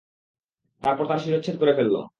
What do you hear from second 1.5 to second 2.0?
করে ফেলল।